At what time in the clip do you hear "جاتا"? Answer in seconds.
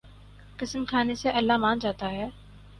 1.79-2.11